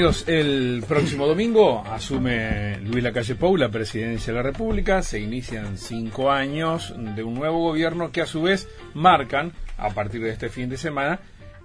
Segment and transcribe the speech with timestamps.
[0.00, 5.02] El próximo domingo asume Luis Lacalle Pou la presidencia de la República.
[5.02, 10.22] Se inician cinco años de un nuevo gobierno que a su vez marcan, a partir
[10.22, 11.20] de este fin de semana,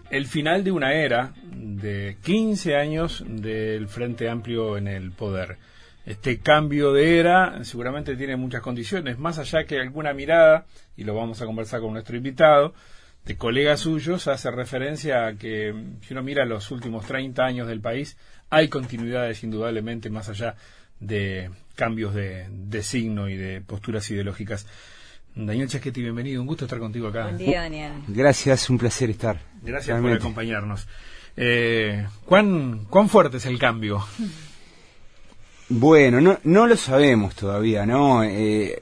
[0.10, 5.58] el final de una era de 15 años del Frente Amplio en el poder.
[6.06, 10.66] Este cambio de era seguramente tiene muchas condiciones, más allá que alguna mirada,
[10.98, 12.74] y lo vamos a conversar con nuestro invitado,
[13.26, 17.82] de colegas suyos hace referencia a que si uno mira los últimos 30 años del
[17.82, 18.18] país,
[18.50, 20.56] hay continuidades indudablemente más allá
[21.00, 24.68] de cambios de, signo y de posturas ideológicas.
[25.34, 27.24] Daniel Chaschetti, bienvenido, un gusto estar contigo acá.
[27.24, 27.94] Buen día, Daniel.
[28.08, 29.40] Gracias, un placer estar.
[29.62, 30.88] Gracias por acompañarnos.
[31.36, 34.06] Eh, ¿cuán, ¿Cuán fuerte es el cambio?
[35.68, 38.24] Bueno, no, no lo sabemos todavía, ¿no?
[38.24, 38.80] Eh,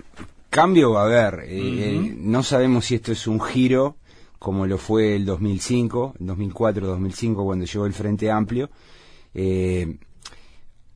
[0.50, 1.46] cambio va a haber.
[1.48, 3.96] Eh, no sabemos si esto es un giro
[4.44, 8.70] como lo fue el 2005, 2004-2005 cuando llegó el Frente Amplio.
[9.34, 10.00] Eh,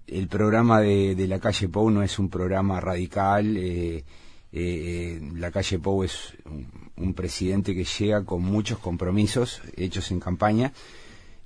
[0.06, 3.56] el programa de, la calle Pou no es un programa radical.
[3.56, 4.04] Eh,
[4.52, 6.36] eh, la calle Pou es
[6.98, 10.73] un, presidente que llega con muchos compromisos hechos en campaña,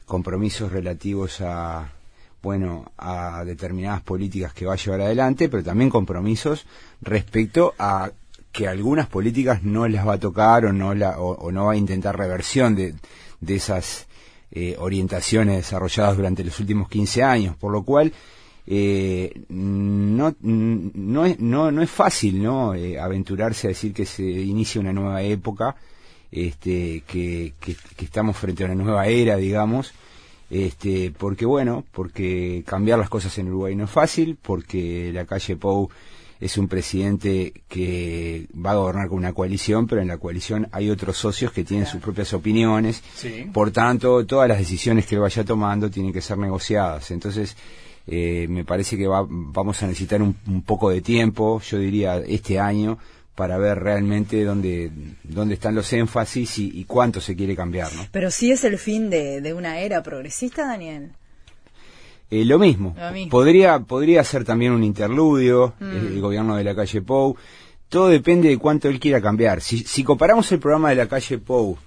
[0.07, 1.93] compromisos relativos a
[2.41, 6.65] bueno a determinadas políticas que va a llevar adelante, pero también compromisos
[6.99, 8.11] respecto a
[8.51, 11.77] que algunas políticas no las va a tocar o no, la, o, no va a
[11.77, 12.95] intentar reversión de,
[13.39, 14.07] de esas
[14.51, 18.11] eh, orientaciones desarrolladas durante los últimos 15 años, por lo cual
[18.67, 22.75] eh, no, no, es, no, no es fácil ¿no?
[22.75, 25.75] Eh, aventurarse a decir que se inicia una nueva época,
[26.31, 29.93] este, que, que, estamos frente a una nueva era, digamos,
[30.49, 35.55] este, porque bueno, porque cambiar las cosas en Uruguay no es fácil, porque la calle
[35.55, 35.89] Pou
[36.41, 40.89] es un presidente que va a gobernar con una coalición, pero en la coalición hay
[40.89, 43.03] otros socios que tienen sus propias opiniones.
[43.53, 47.11] Por tanto, todas las decisiones que vaya tomando tienen que ser negociadas.
[47.11, 47.55] Entonces,
[48.07, 50.33] eh, me parece que vamos a necesitar un,
[50.65, 52.97] poco de tiempo, yo diría este año,
[53.35, 54.91] para ver realmente dónde,
[55.23, 57.93] dónde están los énfasis y, cuánto se quiere cambiar.
[57.93, 58.07] ¿no?
[58.11, 61.11] Pero sí es el fin de, de una era progresista, Daniel.
[62.31, 62.95] Eh, lo, mismo.
[63.29, 65.91] Podría, podría ser también un interludio, mm.
[65.91, 67.35] el, gobierno de la calle Pou.
[67.89, 69.59] Todo depende de cuánto él quiera cambiar.
[69.59, 71.77] Si, si comparamos el programa de la calle Pou,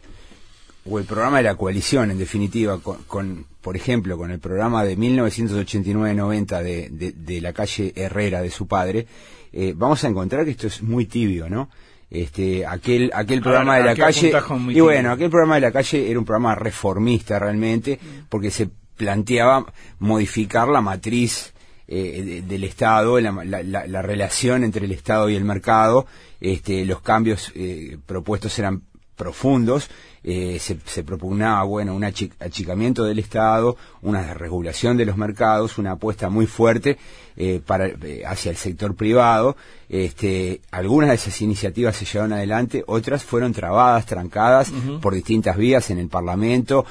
[0.87, 4.99] o el programa de la coalición, en definitiva, con, por ejemplo, con el programa de
[4.99, 9.07] 1989-90 de, de, la calle Herrera, de su padre,
[9.51, 11.71] eh, vamos a encontrar que esto es muy tibio, ¿no?
[12.11, 14.31] Este, aquel, aquel programa de la calle,
[14.69, 18.27] y bueno, aquel programa de la calle era un programa reformista realmente, mm.
[18.29, 21.53] porque se planteaba modificar la matriz
[21.87, 26.07] eh, del Estado, la, relación entre el Estado y el mercado.
[26.41, 28.83] Este, los cambios eh, propuestos eran
[29.17, 29.91] profundos.
[30.27, 35.93] Eh, se, se, propugnaba bueno un achicamiento del Estado, una desregulación de los mercados, una
[35.93, 36.97] apuesta muy fuerte
[37.37, 39.55] eh, para, eh, hacia el sector privado.
[39.91, 45.91] Este, algunas de esas iniciativas se llevaron adelante, otras fueron trabadas, trancadas por distintas vías
[45.91, 46.87] en el Parlamento,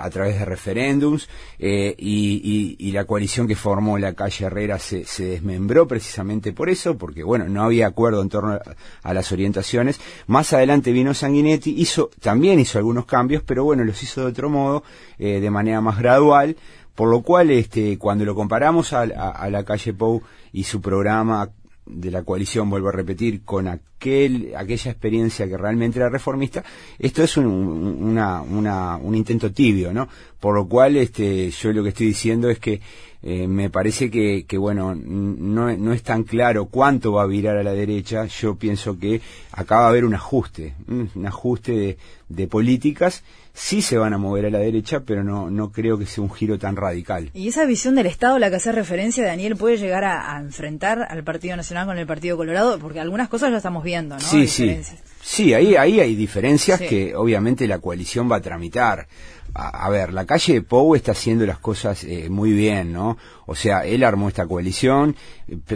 [0.00, 1.28] a través de referéndums,
[1.58, 6.96] y, y, la coalición que formó la calle Herrera se, se, desmembró precisamente por eso,
[6.96, 8.62] porque bueno, no había acuerdo en torno a,
[9.02, 10.00] a las orientaciones.
[10.26, 14.50] Más adelante vino Sanguinetti, hizo, también hizo algunos cambios, pero bueno, los hizo de otro
[14.50, 14.82] modo,
[15.18, 16.56] de manera más gradual.
[16.98, 20.20] Por lo cual, este, cuando lo comparamos a, la calle Pou
[20.52, 21.48] y su programa
[21.86, 26.64] de la coalición, vuelvo a repetir, con aquel, aquella experiencia que realmente era reformista,
[26.98, 30.08] esto es un, una, una, un intento tibio, ¿no?
[30.40, 32.80] Por lo cual, este, yo lo que estoy diciendo es que
[33.22, 37.56] eh, me parece que, que bueno, no, no, es tan claro cuánto va a virar
[37.56, 38.26] a la derecha.
[38.26, 39.20] Yo pienso que
[39.52, 41.98] acaba de haber un ajuste, un ajuste de,
[42.28, 43.22] de políticas
[43.58, 46.32] sí se van a mover a la derecha, pero no, no creo que sea un
[46.32, 47.30] giro tan radical.
[47.34, 51.06] ¿Y esa visión del Estado a la que hace referencia Daniel puede llegar a, enfrentar
[51.10, 52.78] al Partido Nacional con el Partido Colorado?
[52.78, 54.20] Porque algunas cosas ya estamos viendo, ¿no?
[54.20, 54.76] Sí, sí.
[55.20, 59.08] Sí, ahí, ahí hay diferencias que obviamente la coalición va a tramitar.
[59.54, 63.16] A, ver, la calle Pou está haciendo las cosas eh, muy bien, ¿no?
[63.46, 65.16] O sea, él armó esta coalición,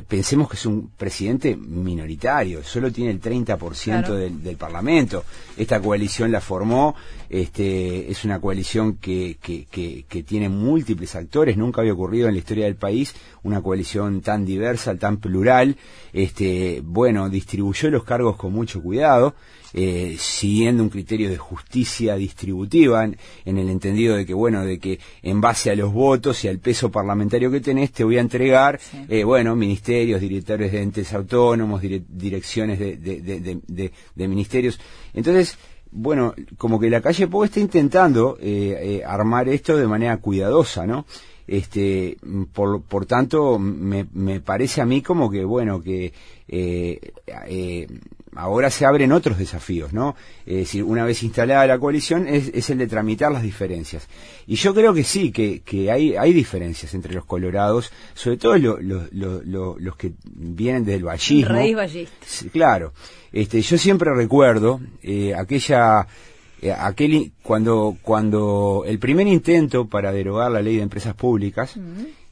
[0.06, 5.24] pensemos que es un presidente minoritario, solo tiene el 30% del, del, Parlamento.
[5.56, 6.94] Esta coalición la formó,
[7.30, 12.34] este, es una coalición que, que, que, que, tiene múltiples actores, nunca había ocurrido en
[12.34, 15.76] la historia del país una coalición tan diversa, tan plural.
[16.12, 19.34] Este, bueno, distribuyó los cargos con mucho cuidado
[19.74, 24.98] eh, siguiendo un criterio de justicia distributiva, en, el entendido de que, bueno, de que
[25.22, 28.80] en base a los votos y al peso parlamentario que tenés, te voy a entregar,
[29.08, 34.78] eh, bueno, ministerios, directores de entes autónomos, direcciones de, de, ministerios.
[35.14, 35.58] Entonces,
[35.90, 40.86] bueno, como que la calle Pou está intentando eh, eh, armar esto de manera cuidadosa,
[40.86, 41.04] ¿no?
[41.46, 42.16] Este,
[42.52, 46.12] por, por tanto, me, me parece a mí como que, bueno, que
[46.48, 47.12] eh,
[47.48, 47.86] eh,
[48.34, 50.16] ahora se abren otros desafíos, ¿no?
[50.46, 54.08] Es decir, una vez instalada la coalición es, el de tramitar las diferencias.
[54.46, 58.56] Y yo creo que sí, que, que hay, hay diferencias entre los colorados, sobre todo
[58.56, 61.48] los que vienen del vallismo.
[62.52, 62.92] claro.
[63.32, 66.06] Este, yo siempre recuerdo eh, aquella
[66.60, 71.74] eh, aquel cuando cuando el primer intento para derogar la ley de empresas públicas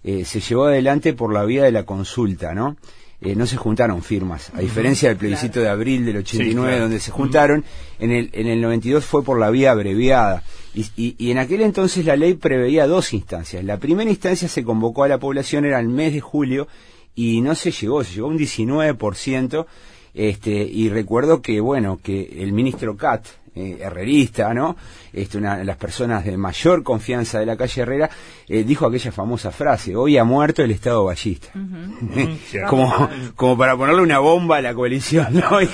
[0.05, 2.77] eh, se llevó adelante por la vía de la consulta, ¿no?
[3.23, 4.51] Eh, no se juntaron firmas.
[4.55, 7.65] A diferencia del plebiscito de abril del 89, donde se juntaron,
[7.99, 10.43] en, el, en el 92 fue por la vía abreviada.
[10.75, 10.87] Y,
[11.19, 13.63] y, en aquel entonces la ley preveía dos instancias.
[13.63, 16.67] La primera instancia se convocó a la población, era el mes de julio,
[17.15, 19.67] y no se llegó, se llegó un 19%.
[20.15, 23.27] Este, y recuerdo que, bueno, que el ministro Cat,
[23.61, 24.77] eh, herrerista, ¿no?
[25.13, 28.11] Este, una de las personas de mayor confianza de la calle Herrera,
[28.49, 31.49] eh, dijo aquella famosa frase, hoy ha muerto el Estado ballista.
[32.69, 35.59] como, como para ponerle una bomba a la coalición, ¿no?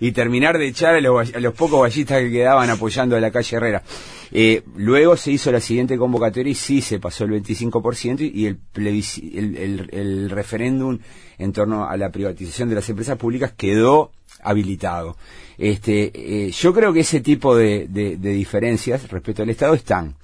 [0.00, 3.30] Y, terminar de echar a los, a los, pocos ballistas que quedaban apoyando a la
[3.30, 3.82] calle Herrera.
[4.30, 8.58] Eh, luego se hizo la siguiente convocatoria y sí se pasó el 25% y el,
[8.74, 10.98] el, el, el referéndum
[11.38, 14.12] en torno a la privatización de las empresas públicas quedó
[14.48, 15.16] habilitado.
[15.58, 20.14] Este, eh, yo creo que ese tipo de, de, diferencias respecto al Estado están.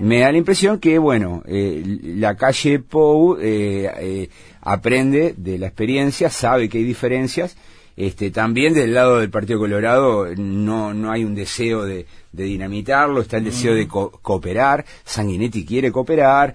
[0.00, 1.82] Me da la impresión que, bueno, eh,
[2.16, 4.28] la calle Pou eh,
[4.60, 7.56] aprende de la experiencia, sabe que hay diferencias.
[7.94, 13.20] Este, también del lado del Partido Colorado no, no hay un deseo de, de dinamitarlo,
[13.20, 16.54] está el deseo de cooperar, Sanguinetti quiere cooperar,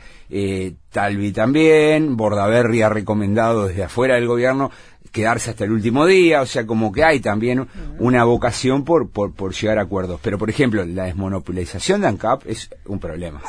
[0.91, 4.71] Talvi también, Bordaberry ha recomendado desde afuera del gobierno
[5.17, 7.67] quedarse hasta el último día, o sea, como que hay también
[7.97, 10.19] una vocación por, por, por llegar a acuerdos.
[10.21, 13.41] Pero, por ejemplo, la desmonopolización de ANCAP es un problema.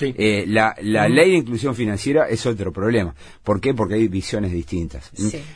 [0.00, 3.14] Eh, la la ley de inclusión financiera es otro problema.
[3.42, 3.74] ¿Por qué?
[3.74, 5.10] Porque hay visiones distintas.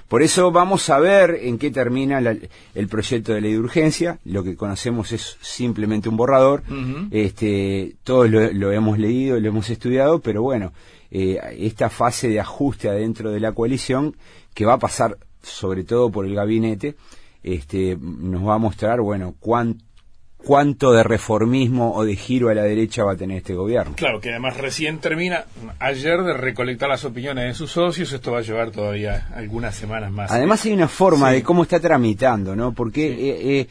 [0.09, 4.19] Por eso vamos a ver en qué termina el proyecto de ley de urgencia.
[4.25, 6.63] Lo que conocemos es simplemente un borrador.
[7.11, 10.73] este Todos lo, hemos leído, lo hemos estudiado, pero bueno,
[11.11, 14.17] eh, esta fase de ajuste adentro de la coalición
[14.55, 15.19] que va a pasar
[15.49, 16.97] sobre todo por el gabinete,
[17.43, 23.05] este, nos va a mostrar, bueno, cuánto de reformismo o de giro a la derecha
[23.05, 23.95] va a tener este gobierno.
[23.97, 25.45] Claro, que además recién termina
[25.79, 30.11] ayer de recolectar las opiniones de sus socios, esto va a llevar todavía algunas semanas
[30.11, 30.31] más.
[30.31, 32.73] Además hay una forma de cómo está tramitando, ¿no?
[32.73, 33.67] Porque eh, eh,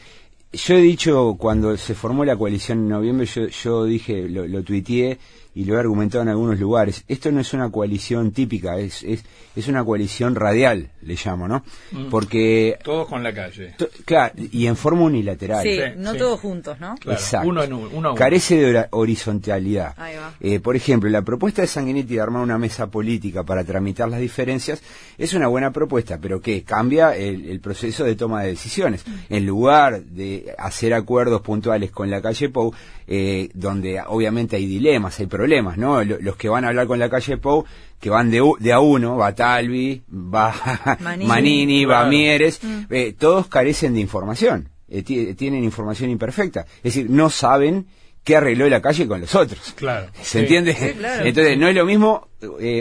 [0.52, 4.62] yo he dicho, cuando se formó la coalición en noviembre, yo, yo dije, lo, lo
[4.62, 5.18] tuiteé,
[5.58, 9.24] y lo he argumentado en algunos lugares, esto no es una coalición típica, es, es,
[9.56, 11.64] es una coalición radial, le llamo, ¿no?
[11.90, 12.10] Mm.
[12.10, 12.78] Porque...
[12.84, 13.74] Todos con la calle.
[14.04, 15.64] Claro, y en forma unilateral.
[15.64, 16.94] Sí, no todos juntos, ¿no?
[17.06, 17.48] Exacto.
[17.48, 19.96] Uno en uno, Carece de horizontalidad.
[20.38, 24.20] Eh, por ejemplo, la propuesta de Sanguinetti de armar una mesa política para tramitar las
[24.20, 24.80] diferencias
[25.18, 29.04] es una buena propuesta, pero que cambia el, proceso de toma de decisiones.
[29.04, 29.34] Mm.
[29.34, 32.72] En lugar de hacer acuerdos puntuales con la calle Pou,
[33.10, 36.04] eh, donde obviamente hay dilemas, hay problemas, ¿no?
[36.04, 37.64] Los que van a hablar con la calle Pou,
[37.98, 40.54] que van de, de a uno, va Talvi, va
[41.00, 42.82] Manini, va Mieres, mm.
[42.90, 47.86] eh, todos carecen de información, eh, tienen información imperfecta, es decir, no saben
[48.24, 49.72] qué arregló la calle con los otros.
[49.74, 50.08] Claro.
[50.22, 50.76] ¿Se entiende?
[51.24, 52.28] Entonces, no es lo mismo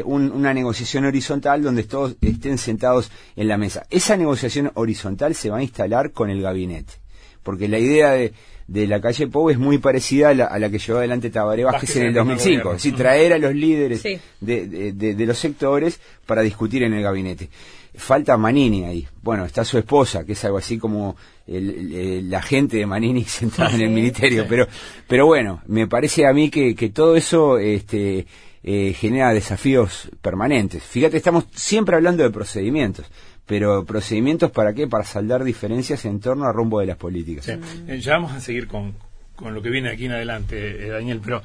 [0.03, 3.85] una negociación horizontal donde todos estén sentados en la mesa.
[3.89, 6.95] Esa negociación horizontal se va a instalar con el gabinete.
[7.43, 8.33] Porque la idea de,
[8.67, 12.07] de la calle Pou es muy parecida a la, que llevó adelante Tabaré Vázquez en
[12.07, 16.93] el 2005, es decir, traer a los líderes de, de, los sectores para discutir en
[16.93, 17.49] el gabinete.
[17.95, 19.07] Falta Manini ahí.
[19.23, 21.15] Bueno, está su esposa, que es algo así como
[21.47, 24.45] el, la gente de Manini sentada en el ministerio.
[24.47, 24.67] Pero,
[25.07, 28.27] pero bueno, me parece a mí que, que todo eso este,
[28.63, 30.83] eh, genera desafíos permanentes.
[30.83, 33.07] Fíjate, estamos siempre hablando de procedimientos
[33.47, 34.87] pero procedimientos para qué?
[34.87, 37.47] Para saldar diferencias en torno al rumbo de las políticas.
[37.49, 38.93] Eh, ya vamos a seguir con,
[39.35, 41.41] con, lo que viene aquí en adelante, eh, Daniel, pero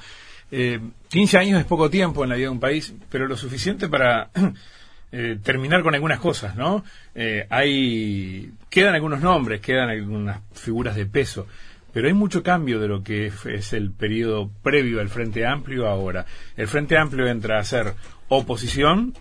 [0.55, 0.79] Eh,
[1.09, 4.29] 15 años es poco tiempo en la vida de un país, pero lo suficiente para
[5.13, 6.85] eh, terminar con algunas cosas, ¿no?
[7.15, 11.47] Eh, hay quedan algunos nombres, quedan algunas figuras de peso,
[11.95, 16.27] pero hay mucho cambio de lo que es el periodo previo al Frente Amplio ahora.
[16.55, 17.95] El Frente Amplio entra a ser
[18.29, 19.15] oposición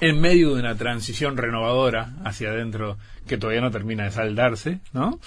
[0.00, 5.20] en medio de una transición renovadora hacia adentro que todavía no termina de saldarse, ¿no?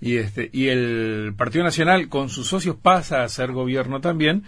[0.00, 4.44] Y este y el Partido Nacional con sus socios pasa a ser gobierno también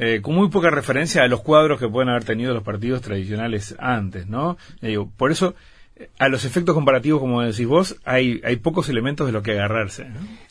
[0.00, 3.74] eh, con muy poca referencia a los cuadros que pueden haber tenido los partidos tradicionales
[3.80, 4.56] antes, ¿no?
[4.80, 5.56] Eh, por eso,
[6.18, 10.06] a los efectos comparativos, como decís vos, hay, hay pocos elementos de lo que agarrarse.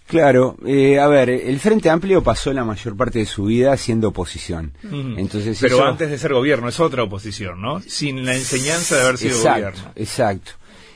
[0.07, 4.09] Claro, eh, a ver, el Frente Amplio pasó la mayor parte de su vida siendo
[4.09, 4.71] oposición.
[5.17, 7.81] Entonces, Pero antes de ser gobierno es otra oposición, ¿no?
[7.81, 9.91] Sin la enseñanza de haber sido gobierno.
[9.95, 10.51] Exacto.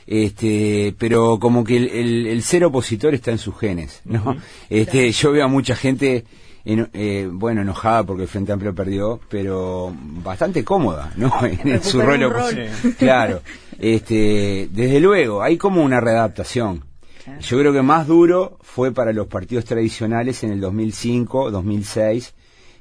[0.06, 4.36] Este, pero como que el, ser opositor está en sus genes, ¿no?
[4.68, 6.24] Este, yo veo a mucha gente
[6.64, 11.32] eh, bueno, enojada porque el Frente Amplio perdió, pero bastante cómoda, ¿no?
[11.44, 12.20] en su rol,
[12.98, 13.42] Claro.
[13.78, 16.84] Este, desde luego, hay como una readaptación.
[17.40, 22.34] Yo creo que más duro fue para los partidos tradicionales en el 2005, 2006,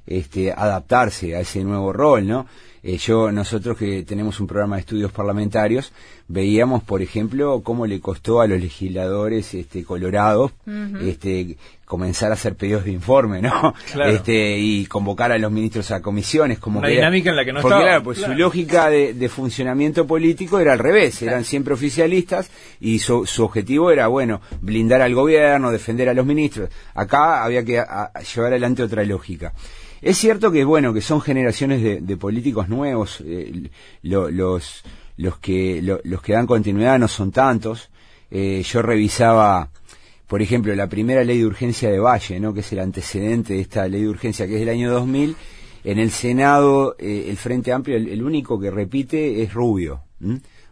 [0.08, 2.48] este, adaptarse a ese nuevo rol, ¿no?
[2.84, 5.92] Eh, yo, nosotros que tenemos un programa de estudios parlamentarios,
[6.28, 10.52] veíamos, por ejemplo, cómo le costó a los legisladores este, colorados
[11.02, 13.74] este, comenzar a hacer pedidos de informe, ¿no?
[14.06, 17.62] Este, y convocar a los ministros a comisiones, como Una dinámica en la que no
[17.62, 23.00] porque, Claro, pues su lógica de, funcionamiento político era al revés, eran siempre oficialistas y
[23.00, 26.70] su, objetivo era, bueno, blindar al gobierno, defender a los ministros.
[26.96, 29.54] Acá había que llevar adelante otra lógica.
[30.02, 33.70] Es cierto que, bueno, que son generaciones de, políticos nuevos, eh,
[34.02, 34.84] los,
[35.18, 37.90] los, que, los que dan continuidad no son tantos.
[38.32, 39.70] Eh, yo revisaba,
[40.26, 42.52] por ejemplo, la primera ley de urgencia de Valle, ¿no?
[42.54, 45.36] que es el antecedente de esta ley de urgencia, que es del año 2000.
[45.84, 50.02] En el Senado, eh, el Frente Amplio, el, único que repite es Rubio.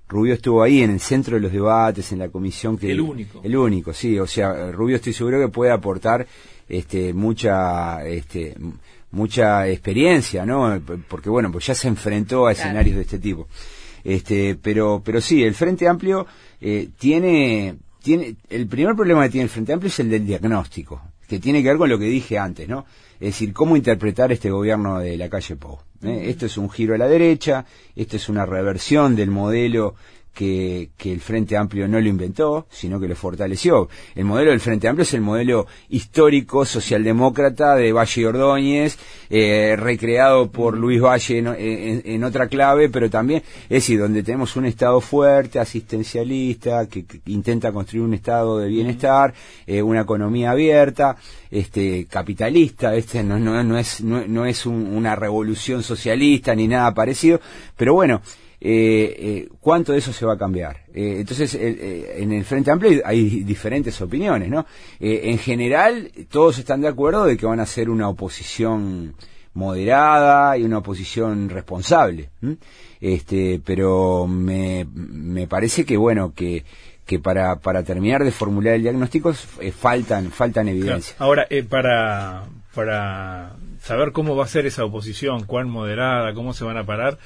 [0.08, 2.92] Rubio estuvo ahí en el centro de los debates, en la comisión que...
[2.92, 3.42] El único.
[3.44, 4.18] El único, sí.
[4.18, 6.26] O sea, Rubio estoy seguro que puede aportar
[6.68, 8.04] este, mucha...
[8.08, 8.56] Este,
[9.12, 10.82] mucha experiencia, ¿no?
[11.08, 13.48] Porque bueno, pues ya se enfrentó a escenarios de este tipo.
[14.04, 16.26] Este, pero, pero sí, el Frente Amplio
[16.62, 21.02] eh, tiene, tiene, el primer problema que tiene el Frente Amplio es el del diagnóstico,
[21.28, 22.86] que tiene que ver con lo que dije antes, ¿no?
[23.20, 25.80] Es decir, cómo interpretar este gobierno de la calle Pou.
[26.04, 26.26] ¿eh?
[26.30, 29.96] Esto es un giro a la derecha, esto es una reversión del modelo
[30.40, 33.90] que, el Frente Amplio no lo inventó, sino que lo fortaleció.
[34.16, 38.98] El modelo del Frente Amplio es el modelo histórico socialdemócrata de Valle y Ordóñez,
[39.30, 44.66] eh, recreado por Luis Valle en, otra clave, pero también, es decir, donde tenemos un
[44.66, 49.34] Estado fuerte, asistencialista, que, intenta construir un Estado de bienestar,
[49.68, 51.18] eh, una economía abierta,
[51.52, 57.42] este capitalista, este no, no, no es, no, es una revolución socialista ni nada parecido,
[57.76, 58.22] pero bueno,
[58.62, 60.84] eh, eh, ¿cuánto de eso se va a cambiar?
[60.94, 64.66] Eh, entonces, en el Frente Amplio hay diferentes opiniones, ¿no?
[65.00, 69.16] en general, todos están de acuerdo de que van a ser una oposición
[69.54, 72.30] moderada y una oposición responsable.
[73.00, 76.66] Este, pero me, me parece que, bueno, que,
[77.06, 81.16] que para, para terminar de formular el diagnóstico faltan, faltan evidencias.
[81.20, 82.44] Ahora, para,
[82.76, 87.18] para saber cómo va a ser esa oposición, cuán moderada, cómo se van a parar,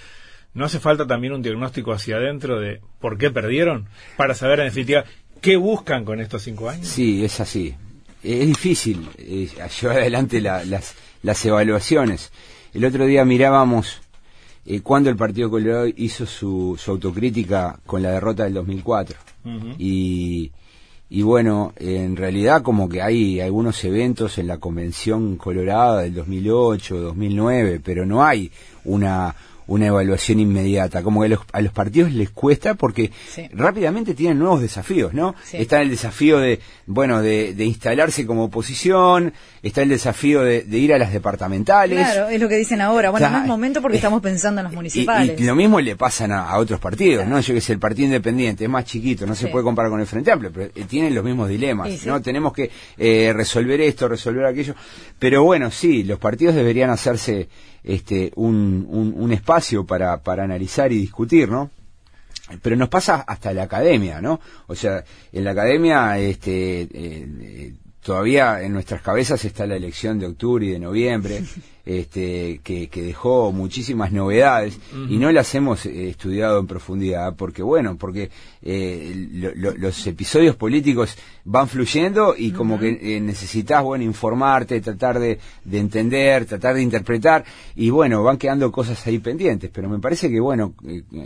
[0.53, 3.88] ¿No hace falta también un diagnóstico hacia adentro de por qué perdieron?
[4.17, 5.03] Para saber en definitiva
[5.41, 6.88] qué buscan con estos cinco años.
[6.88, 7.75] Sí, es así.
[8.24, 9.50] Es difícil eh,
[9.81, 12.31] llevar adelante las, las evaluaciones.
[12.74, 14.01] El otro día mirábamos
[14.65, 19.17] eh, cuando el Partido Colorado hizo su, su, autocrítica con la derrota del 2004.
[19.77, 20.51] y,
[21.10, 26.98] y bueno, en realidad como que hay algunos eventos en la Convención Colorada del 2008,
[26.98, 28.51] 2009, pero no hay
[28.86, 29.36] una
[29.67, 33.12] una evaluación inmediata, como que a los, partidos les cuesta porque
[33.51, 35.36] rápidamente tienen nuevos desafíos, ¿no?
[35.51, 40.98] Está el desafío de, bueno, de, instalarse como oposición, está el desafío de, ir a
[40.98, 41.98] las departamentales.
[41.98, 43.10] Claro, es lo que dicen ahora.
[43.10, 45.39] Bueno, no es momento porque estamos pensando en las municipales.
[45.39, 47.39] Y, lo mismo le pasan a, otros partidos, ¿no?
[47.39, 50.08] Yo que sé, el Partido Independiente es más chiquito, no se puede comparar con el
[50.08, 52.22] Frente Amplio, pero eh, tienen los mismos dilemas, ¿no?
[52.22, 54.75] Tenemos que eh, resolver esto, resolver aquello.
[55.20, 57.48] Pero bueno, sí, los partidos deberían hacerse
[57.83, 61.69] este, un, un, espacio para, para analizar y discutir, ¿no?
[62.61, 64.39] pero nos pasa hasta la academia, ¿no?
[64.67, 67.73] O sea, en la academia este, eh,
[68.03, 71.43] todavía en nuestras cabezas está la elección de octubre y de noviembre,
[71.86, 74.79] este, que, dejó muchísimas novedades
[75.10, 78.29] y no las hemos eh, estudiado en profundidad porque, bueno, porque
[78.62, 79.13] eh,
[79.77, 85.79] los episodios políticos van fluyendo y como que eh, necesitas, bueno, informarte, tratar de, de,
[85.79, 87.43] entender, tratar de interpretar
[87.75, 89.69] y, bueno, van quedando cosas ahí pendientes.
[89.74, 90.74] Pero me parece que, bueno,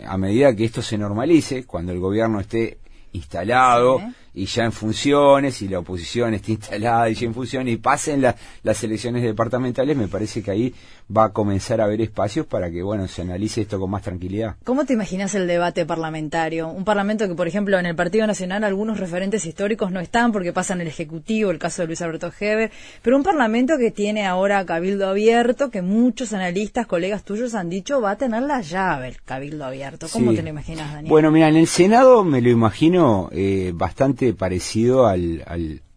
[0.06, 2.78] a medida que esto se normalice, cuando el gobierno esté
[3.12, 4.00] instalado
[4.34, 8.22] y ya en funciones y la oposición está instalada y ya en funciones y pasen
[8.62, 10.74] las elecciones departamentales, me parece que ahí
[11.14, 14.56] va a comenzar a haber espacios para que, bueno, se analice esto con más tranquilidad.
[14.64, 16.68] ¿Cómo te imaginas el debate parlamentario?
[16.68, 20.52] Un parlamento que, por ejemplo, en el Partido Nacional algunos referentes históricos no están porque
[20.52, 22.70] pasan el Ejecutivo, el caso de Luis Alberto Heber,
[23.02, 28.00] pero un parlamento que tiene ahora cabildo abierto, que muchos analistas, colegas tuyos han dicho
[28.00, 30.06] va a tener la llave el cabildo abierto.
[30.12, 31.10] ¿Cómo te lo imaginas, Daniel?
[31.10, 35.44] Bueno, mira, en el Senado me lo imagino eh, bastante parecido al,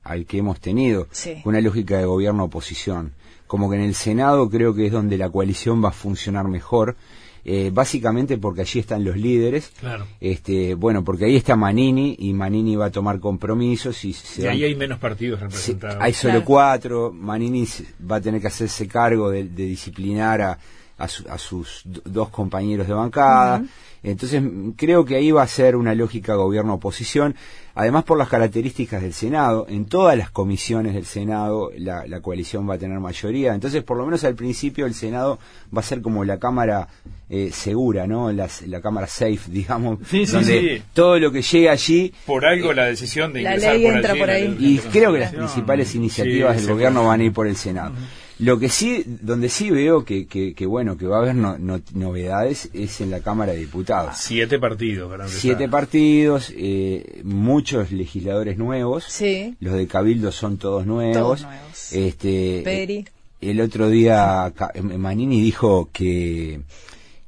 [0.03, 1.07] al, que hemos tenido,
[1.45, 3.13] una lógica de gobierno-oposición
[3.51, 6.95] como que en el Senado creo que es donde la coalición va a funcionar mejor.
[7.43, 9.73] Eh, básicamente porque allí están los líderes.
[9.77, 10.07] Claro.
[10.21, 14.63] Este, bueno, porque ahí está Manini y Manini va a tomar compromisos y, y ahí
[14.63, 15.97] hay menos partidos representados.
[15.99, 17.11] hay solo cuatro.
[17.11, 17.67] Manini
[18.09, 20.59] va a tener que hacerse cargo de, disciplinar a,
[20.97, 23.65] a, sus dos compañeros de bancada.
[24.01, 24.41] Entonces
[24.77, 27.35] creo que ahí va a ser una lógica gobierno-oposición.
[27.75, 32.75] Además, por las características del Senado, en todas las comisiones del Senado la, coalición va
[32.75, 33.53] a tener mayoría.
[33.53, 35.39] Entonces, por lo menos al principio, el Senado
[35.75, 36.87] va a ser como la Cámara
[37.29, 38.31] eh, segura, ¿no?
[38.31, 39.99] la Cámara safe, digamos.
[40.07, 42.13] Sí, donde todo lo que llegue allí.
[42.25, 44.55] Por algo la decisión de ingresar la por, ahí.
[44.59, 47.93] Y creo que las principales iniciativas del gobierno van a ir por el Senado.
[48.41, 53.00] Lo que sí, donde sí veo que, que, bueno, que va a haber novedades es
[53.00, 54.15] en la Cámara de Diputados.
[54.17, 59.03] Siete partidos, para Siete partidos, eh, muchos legisladores nuevos.
[59.03, 59.55] Sí.
[59.60, 61.43] Los de Cabildo son todos nuevos.
[61.43, 61.93] nuevos.
[61.93, 63.05] Este, Peri.
[63.41, 66.62] El otro día Manini dijo que,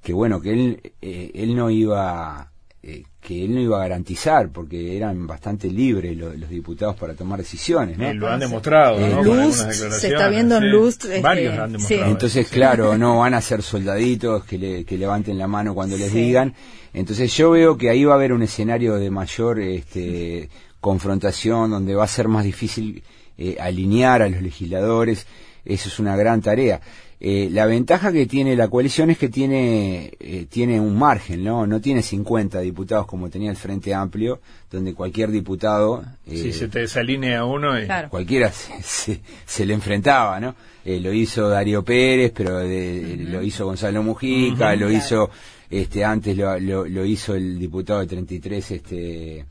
[0.01, 2.52] que bueno, que él, eh, él no iba
[2.83, 7.39] eh, que él no iba a garantizar porque eran bastante libres los, diputados para tomar
[7.39, 8.13] decisiones ¿no?
[8.13, 9.51] lo han demostrado ¿no?
[9.53, 13.63] se está viendo en luz este, varios han demostrado entonces claro no van a ser
[13.63, 16.53] soldaditos que, le, que levanten la mano cuando les digan.
[16.93, 20.49] Entonces yo veo que ahí va a haber un escenario de mayor este,
[20.79, 23.03] confrontación donde va a ser más difícil
[23.37, 25.25] eh, alinear a los legisladores.
[25.65, 26.81] Eso es una gran tarea
[27.25, 31.65] eh, la ventaja que tiene la coalición es que tiene, eh, tiene un margen, ¿no?
[31.65, 36.03] No tiene 50 diputados como tenía el Frente Amplio, donde cualquier diputado...
[36.27, 37.81] Eh, si se te desalinea uno...
[37.81, 37.87] Y...
[38.09, 40.53] Cualquiera se, se, le enfrentaba, ¿no?
[40.83, 45.29] Eh, lo hizo Darío Pérez, pero lo hizo Gonzalo Mujica, lo hizo...
[45.69, 49.45] este Antes lo, lo, lo, hizo el diputado de 33, este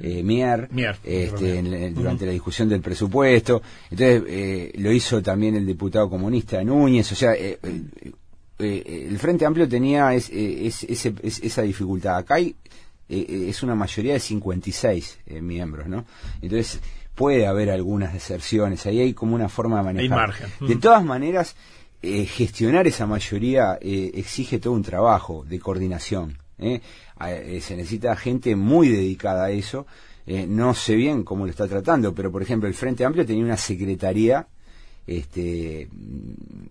[0.00, 0.68] eh, Mier,
[1.04, 3.62] este, durante la discusión del presupuesto.
[3.90, 7.10] Entonces eh, lo hizo también el diputado comunista Núñez.
[7.12, 7.58] O sea, eh,
[8.58, 12.18] eh, el Frente Amplio tenía es, esa dificultad.
[12.18, 12.54] Acá hay,
[13.08, 16.04] es una mayoría de 56 miembros, ¿no?
[16.42, 16.80] Entonces
[17.14, 18.84] puede haber algunas deserciones.
[18.86, 20.34] Ahí hay como una forma de manejar.
[20.60, 21.56] De todas maneras,
[22.02, 26.38] gestionar esa mayoría exige todo un trabajo de coordinación.
[26.58, 26.80] ¿Eh?
[27.20, 29.86] Eh, se necesita gente muy dedicada a eso.
[30.26, 33.44] Eh, no sé bien cómo lo está tratando, pero por ejemplo el Frente Amplio tenía
[33.44, 34.48] una secretaría
[35.06, 35.88] este,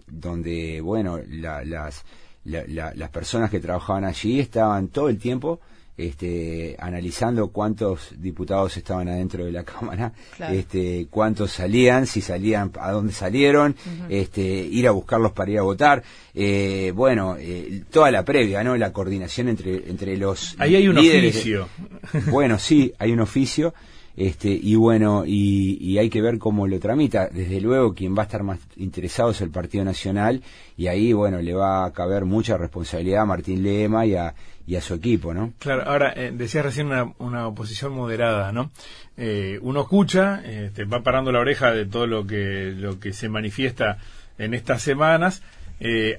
[0.08, 2.04] donde, bueno, las,
[2.44, 5.62] las personas que trabajaban allí estaban todo el tiempo
[5.98, 10.12] este, analizando cuántos diputados estaban adentro de la Cámara,
[10.52, 13.76] este, cuántos salían, si salían, a dónde salieron,
[14.10, 16.04] este, ir a buscarlos para ir a votar.
[16.34, 18.76] Eh, bueno, eh, toda la previa, ¿no?
[18.76, 20.56] La coordinación entre, entre los.
[20.60, 21.68] Ahí hay un oficio.
[22.32, 23.74] Bueno, sí, hay un oficio.
[24.18, 27.28] Este, y bueno, y, hay que ver cómo lo tramita.
[27.28, 30.42] Desde luego, quien va a estar más interesado es el Partido Nacional,
[30.78, 34.34] y ahí, bueno, le va a caber mucha responsabilidad a Martín Lema y a,
[34.68, 35.54] y a su equipo, ¿no?
[35.60, 38.72] Claro, ahora, eh, decías recién una, una, oposición moderada, ¿no?
[39.16, 43.14] Eh, uno escucha, eh, te va parando la oreja de todo lo que, lo que
[43.14, 43.98] se manifiesta
[44.38, 45.44] en estas semanas.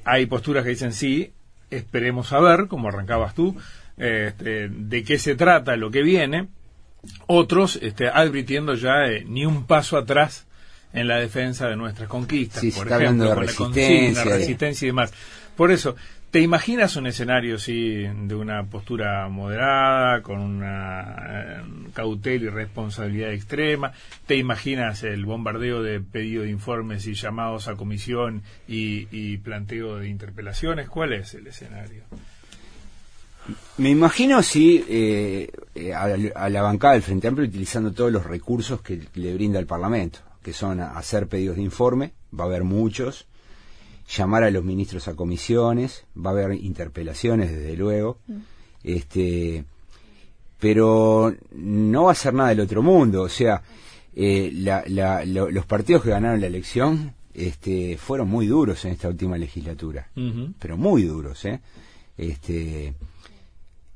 [0.04, 1.32] hay posturas que dicen sí,
[1.70, 3.56] esperemos a ver, como arrancabas tú,
[3.96, 6.48] este, de qué se trata lo que viene
[7.26, 10.46] otros este, advirtiendo ya eh, ni un paso atrás
[10.92, 15.12] en la defensa de nuestras conquistas, por ejemplo, con resistencia, la resistencia y demás.
[15.56, 15.96] Por eso,
[16.30, 21.62] ¿te imaginas un escenario sí, de una postura moderada, con una eh,
[21.94, 23.92] cautela y responsabilidad extrema?
[24.26, 30.08] ¿Te imaginas el bombardeo de pedido de informes y llamados a comisión y, planteo de
[30.08, 30.88] interpelaciones?
[30.88, 32.04] ¿Cuál es el escenario?
[33.78, 38.80] Me imagino si eh, eh, a, la bancada del Frente Amplio utilizando todos los recursos
[38.82, 43.26] que le brinda el Parlamento, que son hacer pedidos de informe, va a haber muchos,
[44.08, 48.36] llamar a los ministros a comisiones, va a haber interpelaciones desde luego, mm.
[48.84, 49.64] este,
[50.58, 53.62] pero no va a ser nada del otro mundo, o sea,
[54.14, 54.50] eh,
[55.26, 60.08] los partidos que ganaron la elección este, fueron muy duros en esta última legislatura,
[60.58, 61.60] pero muy duros, ¿eh?
[62.16, 62.94] Este,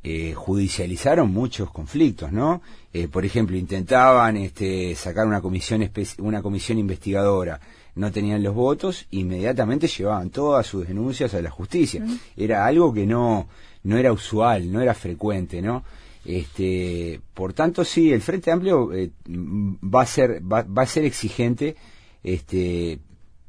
[0.02, 2.60] eh, judicializaron muchos conflictos, ¿no?
[2.92, 7.60] Eh, por ejemplo, intentaban este, sacar una comisión, una comisión investigadora,
[8.00, 12.02] no tenían los votos, inmediatamente llevaban todas sus denuncias a la justicia.
[12.34, 13.46] Era algo que no,
[13.82, 15.84] no era usual, no era frecuente, ¿no?
[16.24, 21.04] Este, por tanto, sí, el Frente Amplio eh, va a ser, va, va, a ser
[21.04, 21.76] exigente,
[22.24, 22.98] este,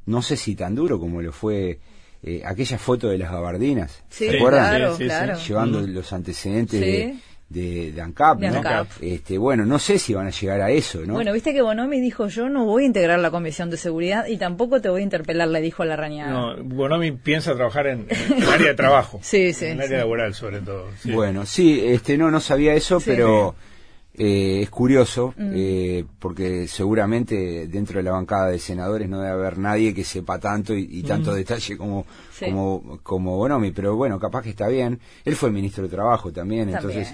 [0.06, 1.80] no sé si tan duro como lo fue
[2.22, 4.98] eh, aquella foto de las gabardinas, ¿se acuerdan?
[5.48, 7.16] Llevando los antecedentes de,
[7.52, 8.88] de, ANCAP, ¿no?
[9.02, 11.14] Este, bueno, no sé si van a llegar a eso, ¿no?
[11.14, 14.38] Bueno, viste que Bonomi dijo, yo no voy a integrar la Comisión de Seguridad y
[14.38, 16.32] tampoco te voy a interpelar, le dijo a la rañada.
[16.32, 19.20] No, Bonomi piensa trabajar en, el área de trabajo.
[19.24, 19.66] sí, sí.
[19.66, 20.88] En el área laboral, sobre todo.
[21.06, 23.56] Bueno, sí, este, no, no sabía eso, pero...
[24.14, 25.52] Eh, es curioso mm.
[25.56, 30.38] eh, porque seguramente dentro de la bancada de senadores no debe haber nadie que sepa
[30.38, 31.36] tanto y, tanto mm.
[31.36, 32.06] detalle como,
[32.38, 35.00] como como Bonomi, pero bueno, capaz que está bien.
[35.24, 37.10] Él fue ministro de Trabajo también, entonces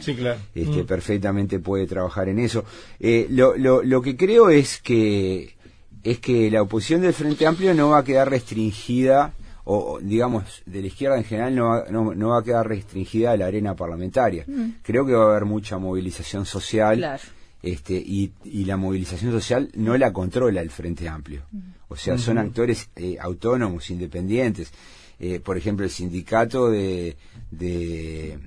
[0.56, 0.86] este, mm.
[0.88, 2.66] perfectamente puede trabajar en eso.
[3.00, 5.56] Eh, lo, lo, lo que creo es que
[6.04, 9.34] es que la oposición del Frente Amplio no va a quedar restringida
[9.70, 13.38] o digamos de la izquierda en general no va, no, va a quedar restringida a
[13.38, 14.46] la arena parlamentaria.
[14.48, 14.76] Mm.
[14.82, 17.20] Creo que va a haber mucha movilización social
[17.62, 21.42] este, y, y, la movilización social no la controla el Frente Amplio.
[21.52, 21.60] Mm.
[21.90, 24.72] O sea, son actores eh, autónomos, independientes.
[25.20, 27.18] Eh, por ejemplo, el sindicato de,
[27.52, 28.40] de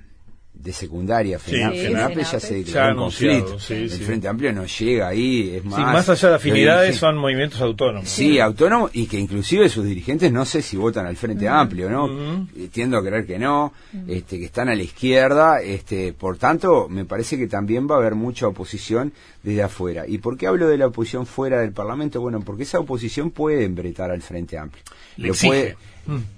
[0.62, 3.57] de secundaria, FENAPE, ya se declaró conflicto.
[3.70, 5.79] el Frente Amplio no llega ahí, es más...
[5.79, 8.09] más allá de afinidades son movimientos autónomos.
[8.09, 12.46] Sí, autónomos y que inclusive sus dirigentes no sé si votan al Frente Amplio, ¿no?
[12.73, 13.73] Tiendo a creer que no,
[14.07, 17.99] este, que están a la izquierda, este, por tanto, me parece que también va a
[17.99, 20.05] haber mucha oposición desde afuera.
[20.07, 22.20] ¿Y por qué hablo de la oposición fuera del Parlamento?
[22.20, 24.83] Bueno, porque esa oposición puede embretar al Frente Amplio.
[25.16, 25.77] lo puede,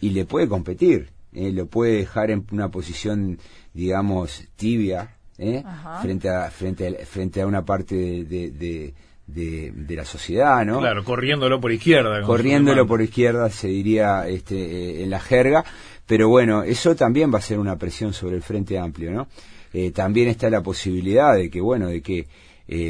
[0.01, 3.39] Y le puede competir, eh, lo puede dejar en una posición
[3.75, 5.63] digamos, tibia, ¿eh?
[6.01, 8.95] frente, a, frente, a, frente a una parte de, de,
[9.27, 10.79] de, la sociedad, ¿no?
[10.79, 12.23] Claro, corriéndolo por izquierda.
[12.23, 15.65] Corriéndolo por izquierda se diría este, eh, en la jerga,
[16.07, 19.29] pero bueno, eso también va a ser una presión sobre el Frente Amplio, ¿no?
[19.73, 22.27] Eh, también está la posibilidad de que, bueno, de que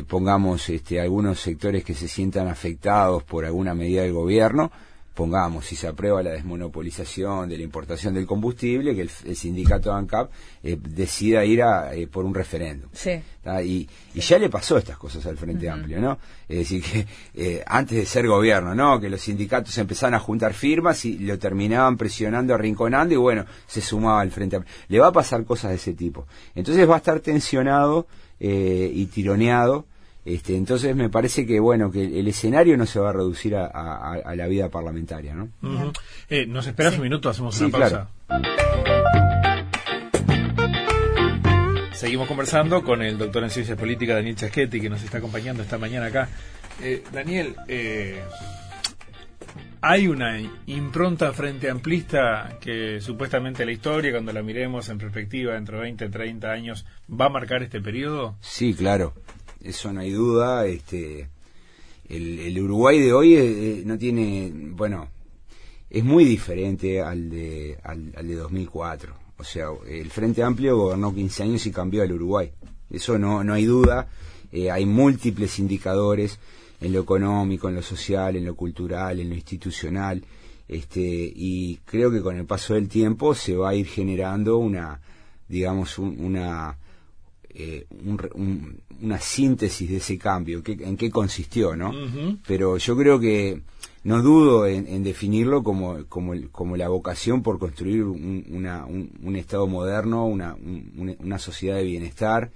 [0.07, 4.71] pongamos este, algunos sectores que se sientan afectados por alguna medida del gobierno,
[5.15, 10.31] pongamos, si se aprueba la desmonopolización de la importación del combustible, que el, sindicato ANCAP
[10.63, 12.89] eh, decida ir a, eh, por un referéndum.
[12.93, 13.21] Sí.
[13.65, 16.19] Y, y, ya le pasó estas cosas al Frente Amplio, ¿no?
[16.49, 19.01] Es decir, que eh, antes de ser gobierno, ¿no?
[19.01, 23.81] Que los sindicatos empezaban a juntar firmas y lo terminaban presionando, arrinconando y bueno, se
[23.81, 24.75] sumaba al Frente Amplio.
[24.89, 26.27] Le va a pasar cosas de ese tipo.
[26.55, 28.07] Entonces va a estar tensionado
[28.45, 29.87] y tironeado
[30.25, 34.35] este, entonces me parece que bueno que el escenario no se va a reducir a,
[34.37, 35.49] la vida parlamentaria, ¿no?
[36.29, 38.09] Eh, nos esperas un minuto, hacemos una pausa.
[41.93, 45.79] Seguimos conversando con el doctor en ciencias políticas Daniel Chaschetti que nos está acompañando esta
[45.79, 46.29] mañana acá.
[46.81, 48.23] Eh, Daniel, eh,
[49.81, 55.79] hay una impronta frente amplista que supuestamente la historia, cuando la miremos en perspectiva dentro
[55.79, 58.37] de 20, 30 años, va a marcar este periodo.
[58.41, 59.15] Sí, claro
[59.65, 60.67] eso no hay duda.
[60.67, 61.29] Este,
[62.09, 65.09] el, Uruguay de hoy eh, eh, no tiene, bueno,
[65.89, 69.15] es muy diferente al de, al, de 2004.
[69.39, 72.53] O sea, el Frente Amplio gobernó 15 años y cambió al Uruguay.
[72.91, 74.09] Eso no, no hay duda.
[74.53, 76.39] Eh, hay múltiples indicadores
[76.81, 80.23] en lo económico, en lo social, en lo cultural, en lo institucional.
[80.69, 85.01] Este, y creo que con el paso del tiempo se va a ir generando una,
[85.49, 86.77] digamos, una,
[87.55, 87.87] eh,
[89.01, 91.93] una síntesis de ese cambio, en qué consistió, ¿no?
[92.47, 93.61] Pero yo creo que
[94.05, 99.67] no dudo en, definirlo como, como, como, la vocación por construir un, una, un, Estado
[99.67, 102.51] moderno, una, una, sociedad de bienestar,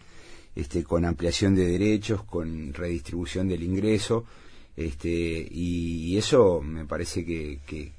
[0.55, 4.25] este, con ampliación de derechos, con redistribución del ingreso,
[4.77, 7.93] este, y, eso me parece que, que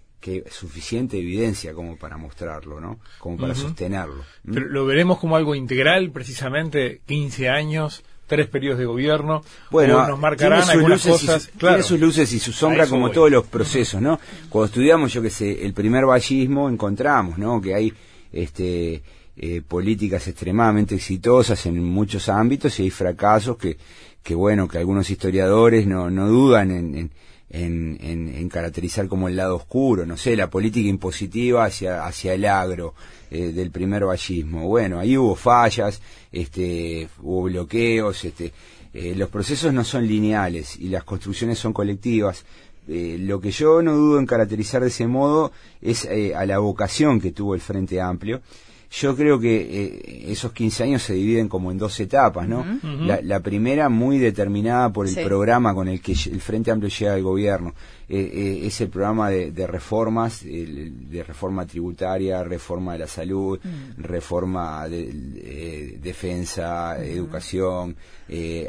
[0.49, 2.99] suficiente evidencia como para mostrarlo, ¿no?
[3.19, 4.23] Como para sostenerlo.
[4.45, 9.43] Pero lo veremos como algo integral, precisamente 15 años, tres periodos de gobierno.
[9.71, 11.49] Bueno, nos marcarán algunas cosas.
[11.53, 14.19] Y, Tiene sus luces y su sombra como todos los procesos, ¿no?
[14.49, 17.61] Cuando estudiamos, yo que sé, el primer vallismo, encontramos, ¿no?
[17.61, 17.93] Que hay
[18.31, 19.01] este
[19.37, 23.77] eh, políticas extremadamente exitosas en muchos ámbitos y hay fracasos que,
[24.21, 27.11] que bueno, que algunos historiadores no, no dudan en en,
[27.49, 32.93] en, caracterizar como el lado oscuro, no sé, la política impositiva hacia, hacia el agro
[33.29, 34.67] eh, del primer vallismo.
[34.67, 38.53] Bueno, ahí hubo fallas, este, hubo bloqueos, este,
[38.93, 42.45] eh, los procesos no son lineales y las construcciones son colectivas.
[42.87, 47.19] Eh, lo que yo no dudo en caracterizar de ese modo es a la vocación
[47.19, 48.41] que tuvo el Frente Amplio
[48.89, 52.65] yo creo que eh, esos 15 años se dividen como en dos etapas, ¿no?
[52.83, 57.23] la, primera muy determinada por el programa con el que el Frente Amplio llega al
[57.23, 57.73] gobierno.
[58.09, 64.01] Eh, eh, es el programa de, reformas, de reforma tributaria, reforma de la salud, mm.
[64.01, 67.97] reforma de, defensa, educación.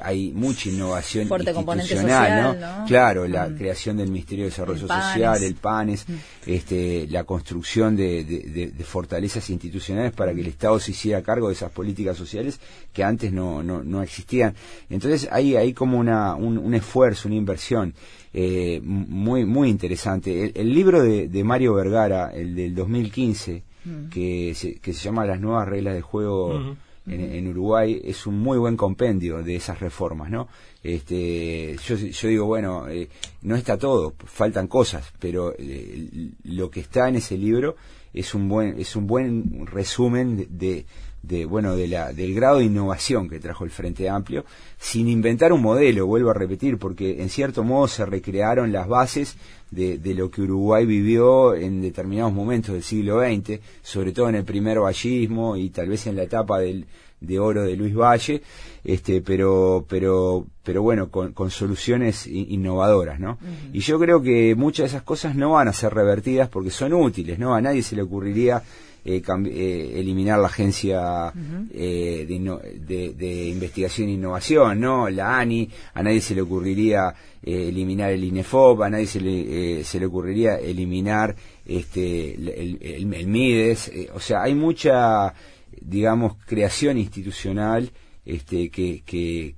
[0.02, 2.86] hay mucha innovación institucional, ¿no?
[2.86, 3.56] Claro, la mm.
[3.56, 6.14] creación del Ministerio de Desarrollo Social, el PANES, mm.
[6.46, 11.70] este, la construcción de fortalezas institucionales para que el Estado se hiciera cargo de esas
[11.70, 12.58] políticas sociales
[12.92, 14.54] que antes no, no, no existían.
[14.90, 17.94] Entonces hay, hay como una, un, esfuerzo, una inversión
[18.40, 20.52] eh, muy, muy interesante.
[20.54, 24.08] El, libro de, de, Mario Vergara, el del 2015, mm.
[24.10, 26.76] que, se, que se llama Las nuevas reglas de juego.
[27.10, 30.46] En, Uruguay es un muy buen compendio de esas reformas, ¿no?
[30.82, 33.08] Este, yo, yo digo, bueno, eh,
[33.42, 37.76] no está todo, faltan cosas, pero eh, lo que está en ese libro
[38.12, 40.84] es un buen es un buen resumen de,
[41.22, 44.44] de, bueno de la del grado de innovación que trajo el Frente Amplio
[44.78, 49.36] sin inventar un modelo vuelvo a repetir porque en cierto modo se recrearon las bases
[49.70, 54.36] de, de lo que Uruguay vivió en determinados momentos del siglo XX sobre todo en
[54.36, 56.86] el primer vallismo y tal vez en la etapa del
[57.20, 58.42] de oro de Luis Valle,
[58.84, 63.38] este, pero, pero, pero bueno, con, con soluciones innovadoras, ¿no?
[63.72, 66.92] Y yo creo que muchas de esas cosas no van a ser revertidas porque son
[66.92, 67.54] útiles, ¿no?
[67.54, 68.62] A nadie se le ocurriría
[69.04, 71.32] eh, eh, eliminar la agencia
[71.72, 75.08] eh, de, de, investigación e innovación, ¿no?
[75.08, 80.00] La ANI, a nadie se le ocurriría eliminar el INEFOP, a nadie se le, se
[80.00, 81.34] le ocurriría eliminar
[81.64, 82.48] este, el,
[82.80, 85.32] el, el MIDES, o sea, hay mucha
[85.80, 87.90] digamos, creación institucional
[88.28, 89.02] este, que,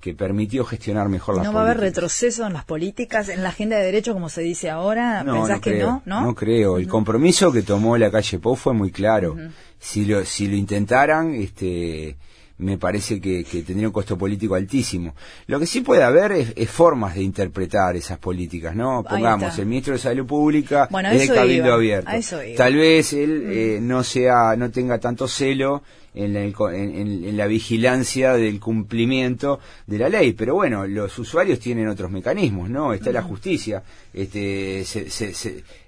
[0.01, 3.49] que, permitió gestionar mejor las ¿No va a haber retroceso en las políticas, en la
[3.49, 5.25] agenda de derechos, como se dice ahora?
[5.25, 6.03] No, ¿Pensás que no?
[6.07, 6.35] no?
[6.37, 6.79] creo.
[6.79, 9.37] El compromiso que tomó la calle Pou fue muy claro.
[9.81, 12.17] Si lo, si lo intentaran, este,
[12.59, 15.17] me parece que, tendría un costo político altísimo.
[15.49, 19.03] Lo que sí puede haber es, formas de interpretar esas políticas, ¿no?
[19.03, 22.11] Pongamos, el ministro de Salud Pública es de Cabildo Abierto.
[22.57, 25.83] Tal vez él eh, no sea, no tenga tanto celo
[26.15, 30.33] en la, en, la, vigilancia del cumplimiento de la ley.
[30.33, 32.93] Pero bueno, los usuarios tienen otros mecanismos, ¿no?
[32.93, 34.85] Está la justicia, este,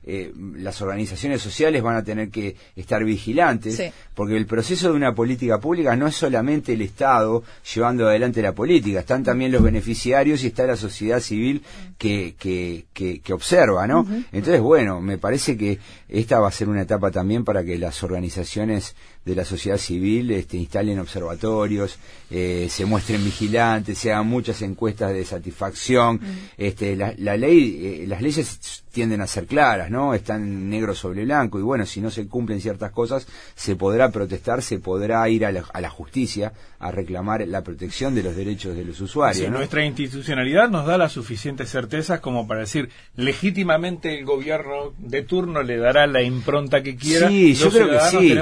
[0.04, 3.80] eh, las organizaciones sociales van a tener que estar vigilantes,
[4.14, 8.52] porque el proceso de una política pública no es solamente el Estado llevando adelante la
[8.52, 11.62] política, están también los beneficiarios y está la sociedad civil
[11.98, 14.06] que, que, que, observa, ¿no?
[14.32, 18.02] Entonces, bueno, me parece que esta va a ser una etapa también para que las
[18.02, 21.96] organizaciones de la sociedad civil este, instalen observatorios,
[22.30, 26.20] eh, se muestren vigilantes, se hagan muchas encuestas de satisfacción.
[26.58, 30.14] este, la, la ley, eh, las leyes tienden a ser claras, ¿no?
[30.14, 34.62] Están negro sobre blanco y bueno, si no se cumplen ciertas cosas, se podrá protestar,
[34.62, 38.76] se podrá ir a la, a la justicia a reclamar la protección de los derechos
[38.76, 39.50] de los usuarios.
[39.50, 45.62] Nuestra institucionalidad nos da las suficientes certezas como para decir, legítimamente el gobierno de turno
[45.62, 47.28] le dará la impronta que quiera.
[47.28, 48.37] Sí, yo creo que sí.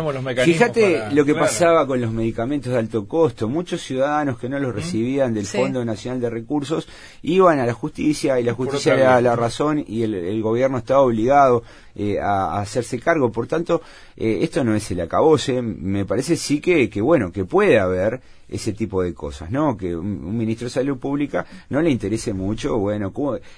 [0.44, 3.48] Fíjate lo que pasaba con los medicamentos de alto costo.
[3.48, 6.88] Muchos ciudadanos que no los recibían del Fondo Nacional de Recursos
[7.22, 10.78] iban a la justicia y la justicia le daba la razón y el el gobierno
[10.78, 11.62] estaba obligado
[11.94, 13.30] eh, a, hacerse cargo.
[13.30, 13.82] Por tanto,
[14.16, 15.62] eh, esto no es el acabose.
[15.62, 19.76] Me parece sí que, que, bueno, que puede haber ese tipo de cosas, ¿no?
[19.76, 23.12] Que un, ministro de Salud Pública no le interese mucho, bueno,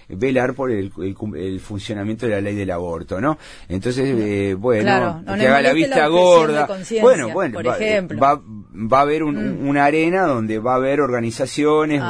[0.09, 3.39] velar por el, el, funcionamiento de la ley del aborto, ¿no?
[3.69, 6.69] Entonces, eh, bueno, que haga la vista gorda.
[7.01, 8.21] Bueno, bueno, por va, ejemplo.
[8.21, 8.43] va,
[8.75, 9.69] va, a haber mm.
[9.69, 12.03] una arena donde va a haber organizaciones,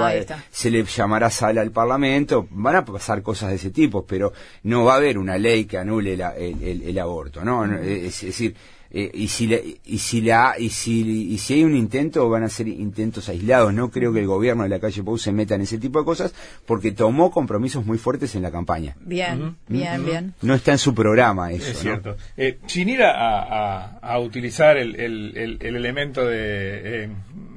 [0.51, 4.33] se le llamará sala al Parlamento, van a pasar cosas de ese tipo, pero
[4.65, 7.65] no va a haber una ley que anule el, el, aborto, ¿no?
[7.65, 7.79] Mm.
[7.83, 8.55] Es, decir,
[8.95, 11.01] eh, y si y si la y si
[11.33, 13.73] y si hay un intento van a ser intentos aislados.
[13.73, 16.05] No creo que el gobierno de la calle Pou se meta en ese tipo de
[16.05, 16.35] cosas
[16.67, 18.95] porque tomó compromisos muy fuertes en la campaña.
[19.01, 20.35] Bien bien bien.
[20.43, 22.19] No está en su programa eso es cierto.
[22.37, 27.09] Eh, sin ir a, a, utilizar el, el, el, elemento de, eh,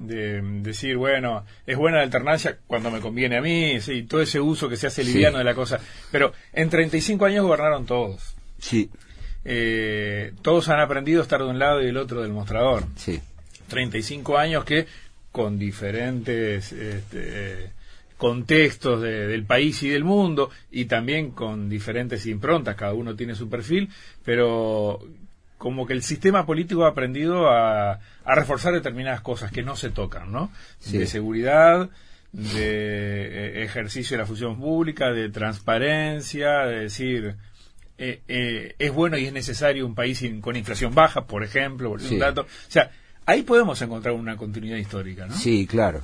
[0.03, 4.39] de decir bueno es buena la alternancia cuando me conviene a mí sí, todo ese
[4.39, 5.81] uso que se hace liviano de la cosa.
[6.11, 8.35] Pero en 35 años gobernaron todos.
[8.57, 8.89] Sí
[9.45, 12.83] eh, todos han aprendido a estar de un lado y del otro del mostrador.
[12.95, 13.21] Sí.
[13.67, 14.87] 35 años que
[15.31, 17.71] con diferentes este,
[18.17, 23.49] contextos del país y del mundo y también con diferentes improntas, cada uno tiene su
[23.49, 23.89] perfil,
[24.23, 24.99] pero
[25.57, 29.89] como que el sistema político ha aprendido a, a reforzar determinadas cosas que no se
[29.89, 30.51] tocan, ¿no?
[30.91, 31.89] De seguridad,
[32.31, 37.35] de eh, ejercicio de la función pública, de transparencia, de decir,
[37.97, 42.01] eh, eh, es bueno y es necesario un país con inflación baja, por ejemplo, por
[42.01, 42.41] un dato.
[42.41, 42.91] O sea,
[43.25, 45.35] ahí podemos encontrar una continuidad histórica, ¿no?
[45.35, 46.01] Sí, claro.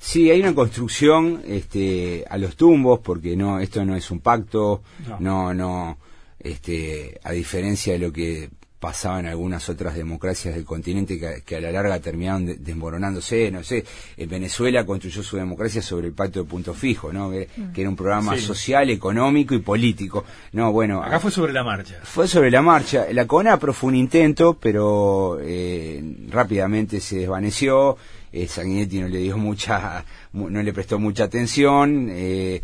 [0.00, 4.82] Sí, hay una construcción este, a los tumbos, porque no, esto no es un pacto,
[5.18, 5.98] no, no, no
[6.38, 8.48] este, a diferencia de lo que
[8.78, 13.84] pasaba en algunas otras democracias del continente que, a la larga terminaron desmoronándose, no sé,
[14.16, 17.30] en Venezuela construyó su democracia sobre el pacto de punto fijo, ¿no?
[17.30, 17.72] Que, mm.
[17.74, 20.24] era un programa social, económico y político.
[20.52, 21.02] No, bueno.
[21.02, 21.96] Acá fue sobre la marcha.
[22.04, 23.06] Fue sobre la marcha.
[23.12, 27.96] La CONAPRO fue un intento, pero eh, rápidamente se desvaneció.
[28.32, 32.08] Eh, Sanguinetti no le dio mucha, no le prestó mucha atención.
[32.10, 32.62] Eh,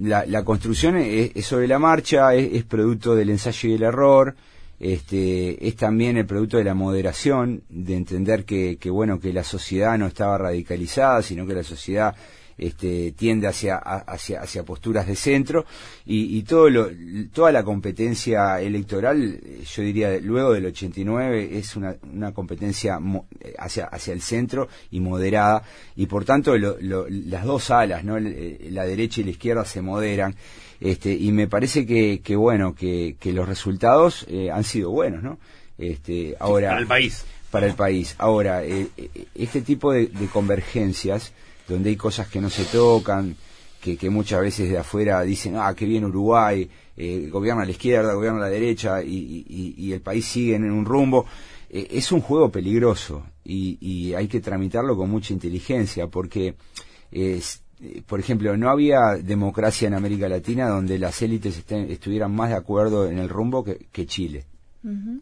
[0.00, 4.34] la, la, construcción es, sobre la marcha, es, es producto del ensayo y el error
[4.80, 9.44] este, es también el producto de la moderación, de entender que, que, bueno, que la
[9.44, 12.14] sociedad no estaba radicalizada, sino que la sociedad
[12.58, 15.64] este, tiende hacia, hacia, hacia posturas de centro
[16.04, 16.88] y, todo lo,
[17.32, 22.98] toda la competencia electoral, yo diría, luego del 89 es una, una competencia
[23.58, 25.62] hacia, hacia el centro y moderada
[25.94, 28.18] y por tanto las dos alas, ¿no?
[28.18, 30.34] la derecha y la izquierda se moderan.
[30.80, 35.22] Este, y me parece que, que bueno, que, que los resultados eh, han sido buenos,
[35.22, 35.38] ¿no?
[35.76, 37.24] Este, ahora, para el país.
[37.50, 38.14] Para el país.
[38.18, 41.32] Ahora, eh, eh, este tipo de, convergencias,
[41.66, 43.36] donde hay cosas que no se tocan,
[43.80, 46.68] que, que muchas veces de afuera dicen, ah, qué bien Uruguay,
[47.30, 49.44] gobierna a la izquierda, gobierna a la derecha, y,
[49.76, 51.26] y, el país sigue en un rumbo,
[51.70, 56.56] es un juego peligroso y, y hay que tramitarlo con mucha inteligencia, porque
[57.10, 57.67] es, eh,
[58.06, 63.08] por ejemplo, no había democracia en América Latina donde las élites estuvieran más de acuerdo
[63.08, 64.44] en el rumbo que, Chile.
[64.82, 65.18] ¿Mm?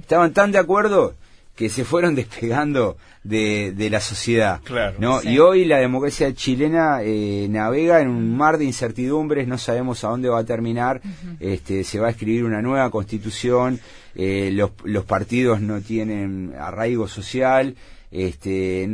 [0.00, 1.14] Estaban tan de acuerdo
[1.54, 4.60] que se fueron despegando de, la sociedad.
[4.98, 5.22] ¿no?
[5.22, 10.08] Y hoy la democracia chilena eh, navega en un mar de incertidumbres, no sabemos a
[10.08, 11.00] dónde va a terminar,
[11.40, 13.80] este, se va a escribir una nueva constitución,
[14.14, 17.74] eh, los, los partidos no tienen arraigo social,
[18.10, 18.88] este,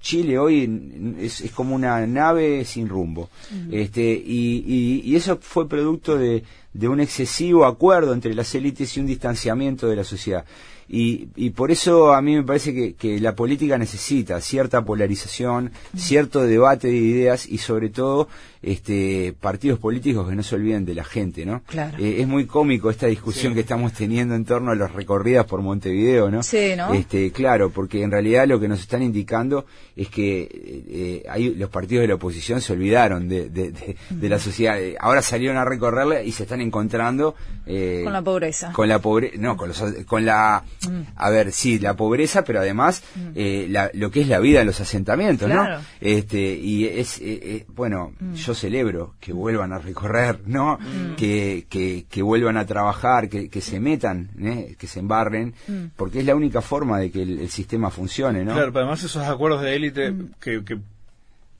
[0.00, 3.28] Chile hoy es, como una nave sin rumbo.
[3.70, 6.42] este, y, y, eso fue producto de,
[6.72, 10.44] de un excesivo acuerdo entre las élites y un distanciamiento de la sociedad.
[10.88, 15.72] Y, y por eso a mí me parece que, que la política necesita cierta polarización,
[15.96, 18.28] cierto debate de ideas y sobre todo
[18.66, 21.62] este, partidos políticos que no se olviden de la gente, ¿no?
[21.66, 21.98] Claro.
[21.98, 25.62] Eh, es muy cómico esta discusión que estamos teniendo en torno a las recorridas por
[25.62, 26.42] Montevideo, ¿no?
[26.42, 26.92] Sí, ¿no?
[26.92, 30.48] Este, claro, porque en realidad lo que nos están indicando es que
[30.88, 34.80] eh, hay, los partidos de la oposición se olvidaron de, de, de, la sociedad.
[34.80, 37.34] Eh, ahora salieron a recorrerla y se están encontrando
[37.66, 38.72] eh, con la pobreza.
[38.72, 41.00] Con la pobreza, no, con, los, con la, mm.
[41.16, 43.20] a ver, sí, la pobreza, pero además mm.
[43.34, 45.66] eh, la, lo que es la vida en los asentamientos, ¿no?
[46.00, 47.20] Este, y es,
[47.68, 48.34] bueno, mm.
[48.34, 50.78] yo celebro que vuelvan a recorrer, ¿no?
[50.78, 51.14] Mm.
[51.16, 51.66] Que,
[52.10, 54.76] que, vuelvan a trabajar, que, que se metan, ¿eh?
[54.78, 55.84] que se embarren, mm.
[55.96, 58.52] porque es la única forma de que el, sistema funcione, ¿no?
[58.52, 60.30] Claro, pero además esos acuerdos de élite mm.
[60.40, 60.78] que, que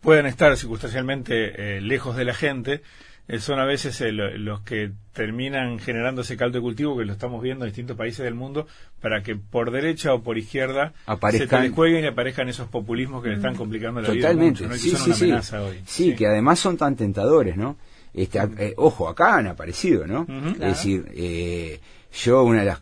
[0.00, 2.80] pueden estar circunstancialmente eh, lejos de la gente, eh,
[3.40, 7.42] son a veces eh, los que terminan generando ese caldo de cultivo que lo estamos
[7.42, 8.66] viendo en distintos países del mundo
[9.00, 13.30] para que por derecha o por izquierda aparezcan, se jueguen y aparezcan esos populismos que
[13.30, 15.32] le están complicando la vida mucho, sí, sí, sí.
[15.86, 17.76] Sí, que además son tan tentadores, ¿no?
[18.14, 20.26] Este, eh, ojo, acá han aparecido, ¿no?
[20.54, 21.80] Es decir,
[22.12, 22.80] yo una de las,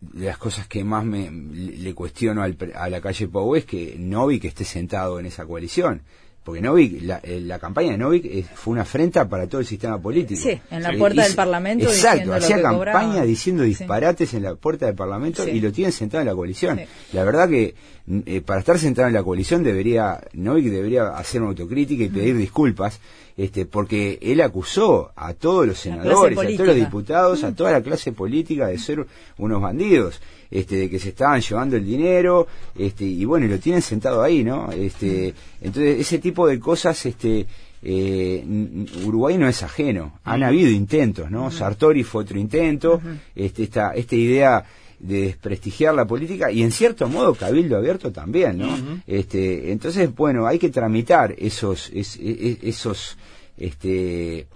[0.00, 3.94] de las cosas que más me le cuestiono al, a la calle Pau es que
[3.98, 6.02] no vi que esté sentado en esa coalición
[6.46, 9.66] porque Novik, la, eh, la campaña de Novik eh, fue una afrenta para todo el
[9.66, 10.40] sistema político.
[10.40, 11.86] Sí, en la puerta del Parlamento.
[11.86, 16.28] Exacto, hacía campaña diciendo disparates en la puerta del Parlamento y lo tienen sentado en
[16.28, 16.80] la coalición.
[17.12, 17.74] La verdad que
[18.26, 22.36] eh, para estar sentado en la coalición debería, Novik debería hacer una autocrítica y pedir
[22.36, 23.00] disculpas,
[23.36, 27.82] este, porque él acusó a todos los senadores, a todos los diputados, a toda la
[27.82, 29.06] clase política de ser
[29.38, 30.20] unos bandidos
[30.50, 32.46] este, de que se estaban llevando el dinero,
[32.76, 34.70] este, y bueno, y lo tienen sentado ahí, ¿no?
[34.72, 37.46] Este, entonces, ese tipo de cosas, este,
[37.82, 38.44] eh,
[39.04, 41.50] Uruguay no es ajeno, han habido intentos, ¿no?
[41.50, 43.00] Sartori fue otro intento,
[43.34, 44.64] este, esta, esta idea
[44.98, 48.76] de desprestigiar la política y en cierto modo cabildo abierto también, ¿no?
[49.06, 53.16] Este, entonces, bueno, hay que tramitar esos, esos,
[53.56, 54.46] este,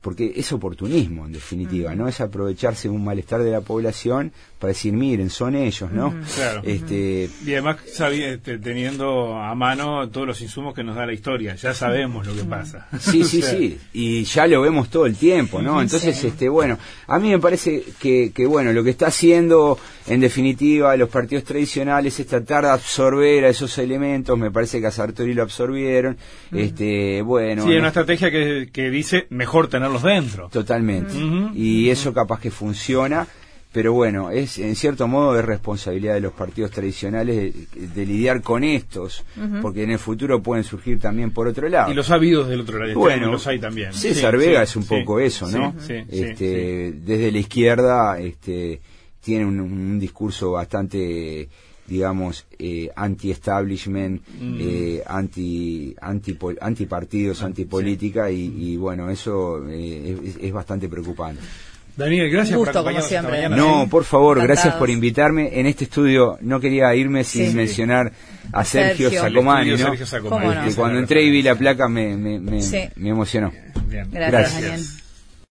[0.00, 2.06] porque es oportunismo en definitiva, ¿no?
[2.06, 6.14] Es aprovecharse de un malestar de la población para decir, miren, son ellos, ¿no?
[6.36, 6.62] Claro.
[6.64, 7.78] Este, y además
[8.12, 12.34] este, teniendo a mano todos los insumos que nos da la historia, ya sabemos lo
[12.34, 12.88] que pasa.
[12.98, 15.80] Sí, sí, sí, y ya lo vemos todo el tiempo, ¿no?
[15.80, 20.20] Entonces, este, bueno, a mí me parece que, que, bueno, lo que está haciendo en
[20.20, 24.90] definitiva los partidos tradicionales es tratar de absorber a esos elementos, me parece que a
[24.90, 26.16] Sartori lo absorbieron,
[26.52, 27.64] este, bueno.
[27.64, 30.48] Sí, hay una estrategia que, que dice mejor tener dentro.
[30.48, 31.14] Totalmente.
[31.54, 33.26] Y eso capaz que funciona,
[33.72, 37.54] pero bueno, es en cierto modo es responsabilidad de los partidos tradicionales
[37.94, 39.24] de, lidiar con estos,
[39.62, 41.90] porque en el futuro pueden surgir también por otro lado.
[41.90, 43.92] Y los ha habido del otro lado, bueno, los hay también.
[43.92, 45.74] César Vega es un poco eso, ¿no?
[45.88, 48.80] este, desde la izquierda este,
[49.20, 51.48] tiene un discurso bastante
[51.88, 54.58] digamos, eh, anti-establishment, mm.
[54.60, 61.40] eh, anti, anti, anti partidos, anti política y, bueno, eso eh, es, bastante preocupante.
[61.96, 65.58] Daniel, gracias por acompañarnos No, por favor, gracias por invitarme.
[65.58, 68.12] En este estudio no quería irme sin mencionar
[68.52, 69.78] a Sergio, Sacomani, ¿no?
[69.78, 70.72] Sergio Sacomani.
[70.74, 73.52] cuando entré y vi la placa me, me, me, emocionó.
[74.12, 75.07] gracias.